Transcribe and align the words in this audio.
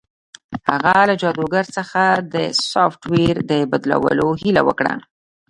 هغه 0.69 0.95
له 1.09 1.15
جادوګر 1.21 1.65
څخه 1.77 2.01
د 2.33 2.35
سافټویر 2.71 3.35
د 3.51 3.53
بدلولو 3.71 4.27
هیله 4.41 4.61
وکړه 4.67 4.93